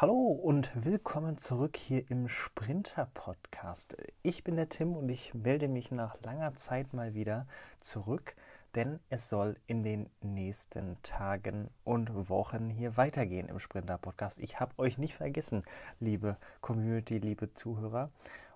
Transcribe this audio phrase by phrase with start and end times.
[0.00, 3.94] Hallo und willkommen zurück hier im Sprinter Podcast.
[4.22, 7.46] Ich bin der Tim und ich melde mich nach langer Zeit mal wieder
[7.80, 8.34] zurück,
[8.74, 14.38] denn es soll in den nächsten Tagen und Wochen hier weitergehen im Sprinter Podcast.
[14.40, 15.64] Ich habe euch nicht vergessen,
[15.98, 18.10] liebe Community, liebe Zuhörer.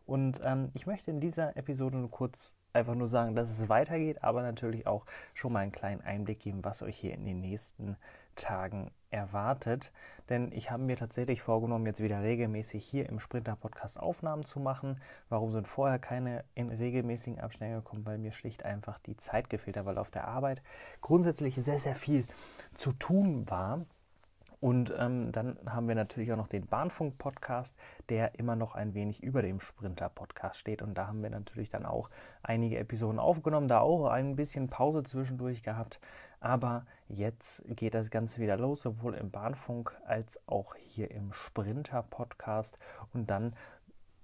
[0.06, 4.22] Und ähm, ich möchte in dieser Episode nur kurz einfach nur sagen, dass es weitergeht,
[4.22, 7.96] aber natürlich auch schon mal einen kleinen Einblick geben, was euch hier in den nächsten
[8.34, 9.93] Tagen erwartet.
[10.29, 15.00] Denn ich habe mir tatsächlich vorgenommen, jetzt wieder regelmäßig hier im Sprinter-Podcast Aufnahmen zu machen.
[15.28, 18.05] Warum sind vorher keine in regelmäßigen Abständen gekommen?
[18.06, 20.62] Weil mir schlicht einfach die Zeit gefehlt hat, weil auf der Arbeit
[21.00, 22.25] grundsätzlich sehr, sehr viel
[22.75, 23.84] zu tun war.
[24.64, 27.77] Und ähm, dann haben wir natürlich auch noch den Bahnfunk-Podcast,
[28.09, 30.80] der immer noch ein wenig über dem Sprinter-Podcast steht.
[30.80, 32.09] Und da haben wir natürlich dann auch
[32.42, 36.00] einige Episoden aufgenommen, da auch ein bisschen Pause zwischendurch gehabt.
[36.41, 42.78] Aber jetzt geht das Ganze wieder los, sowohl im Bahnfunk als auch hier im Sprinter-Podcast.
[43.12, 43.55] Und dann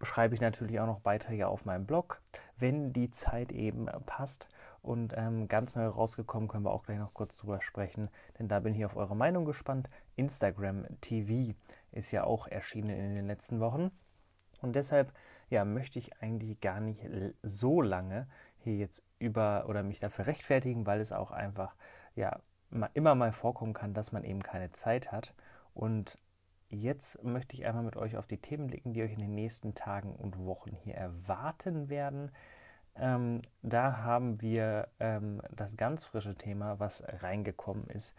[0.02, 2.20] schreibe ich natürlich auch noch Beiträge auf meinem Blog,
[2.56, 4.48] wenn die Zeit eben passt.
[4.82, 8.60] Und ähm, ganz neu rausgekommen können wir auch gleich noch kurz drüber sprechen, denn da
[8.60, 9.90] bin ich auf eure Meinung gespannt.
[10.16, 11.54] Instagram TV
[11.92, 13.90] ist ja auch erschienen in den letzten Wochen.
[14.62, 15.12] Und deshalb
[15.50, 17.00] ja, möchte ich eigentlich gar nicht
[17.42, 18.26] so lange
[18.58, 21.74] hier jetzt über oder mich dafür rechtfertigen, weil es auch einfach
[22.14, 22.40] ja
[22.94, 25.34] immer mal vorkommen kann, dass man eben keine Zeit hat.
[25.74, 26.18] Und
[26.70, 29.74] jetzt möchte ich einmal mit euch auf die Themen blicken, die euch in den nächsten
[29.74, 32.30] Tagen und Wochen hier erwarten werden.
[32.96, 38.14] Ähm, da haben wir ähm, das ganz frische Thema, was reingekommen ist.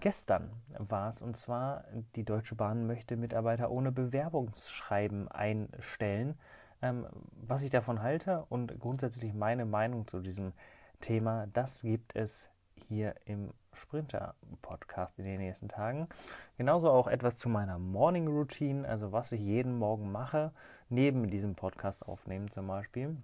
[0.00, 1.84] Gestern war es und zwar,
[2.16, 6.36] die Deutsche Bahn möchte Mitarbeiter ohne Bewerbungsschreiben einstellen.
[6.82, 10.52] Ähm, was ich davon halte und grundsätzlich meine Meinung zu diesem
[11.00, 12.48] Thema, das gibt es
[12.92, 16.08] hier im Sprinter-Podcast in den nächsten Tagen.
[16.58, 20.52] Genauso auch etwas zu meiner Morning Routine, also was ich jeden Morgen mache,
[20.90, 23.16] neben diesem Podcast aufnehmen zum Beispiel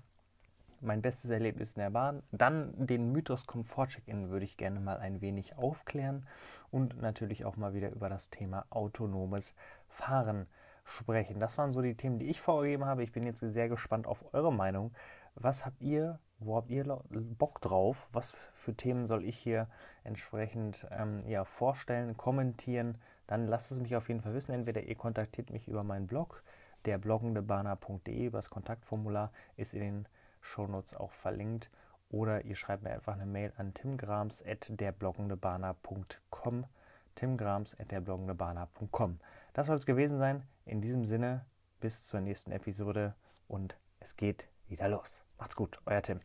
[0.80, 2.22] mein bestes Erlebnis in der Bahn.
[2.32, 6.26] Dann den Mythos Komfort Check-In würde ich gerne mal ein wenig aufklären
[6.70, 9.52] und natürlich auch mal wieder über das Thema autonomes
[9.88, 10.46] Fahren
[10.84, 11.40] sprechen.
[11.40, 13.02] Das waren so die Themen, die ich vorgegeben habe.
[13.02, 14.92] Ich bin jetzt sehr gespannt auf eure Meinung.
[15.40, 18.08] Was habt ihr, wo habt ihr Bock drauf?
[18.12, 19.68] Was für Themen soll ich hier
[20.02, 22.98] entsprechend ähm, ja, vorstellen, kommentieren?
[23.28, 24.50] Dann lasst es mich auf jeden Fall wissen.
[24.52, 26.42] Entweder ihr kontaktiert mich über meinen Blog,
[26.86, 30.08] der bloggendebana.de, über das Kontaktformular ist in den
[30.40, 31.70] Shownotes auch verlinkt.
[32.10, 36.66] Oder ihr schreibt mir einfach eine Mail an timgrams.derbloggendebana.com
[37.14, 39.20] timgrams.derbloggendebana.com
[39.52, 40.42] Das soll es gewesen sein.
[40.64, 41.44] In diesem Sinne,
[41.80, 43.14] bis zur nächsten Episode
[43.46, 45.22] und es geht wieder los.
[45.38, 46.20] Macht's gut, euer Tim.